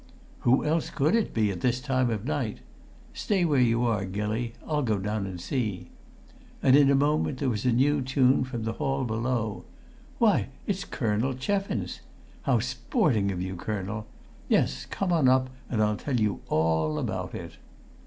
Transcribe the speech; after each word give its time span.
"Who 0.39 0.65
else 0.65 0.89
could 0.89 1.13
it 1.13 1.31
be 1.31 1.51
at 1.51 1.61
this 1.61 1.79
time 1.79 2.09
of 2.09 2.25
night? 2.25 2.61
Stay 3.13 3.45
where 3.45 3.59
you 3.61 3.85
are, 3.85 4.03
Gilly. 4.03 4.55
I'll 4.65 4.81
go 4.81 4.97
down 4.97 5.27
and 5.27 5.39
see." 5.39 5.91
And 6.63 6.75
in 6.75 6.89
a 6.89 6.95
moment 6.95 7.37
there 7.37 7.51
was 7.51 7.67
a 7.67 7.71
new 7.71 8.01
tune 8.01 8.43
from 8.43 8.63
the 8.63 8.73
hall 8.73 9.03
below: 9.05 9.63
"Why, 10.17 10.47
it's 10.65 10.85
Colonel 10.85 11.35
Cheffins!... 11.35 11.99
How 12.41 12.57
sporting 12.57 13.31
of 13.31 13.43
you, 13.43 13.55
colonel!... 13.55 14.07
Yes, 14.49 14.87
come 14.87 15.13
on 15.13 15.27
up 15.29 15.51
and 15.69 15.83
I'll 15.83 15.97
tell 15.97 16.19
you 16.19 16.41
all 16.47 16.97
about 16.97 17.35
it." 17.35 17.57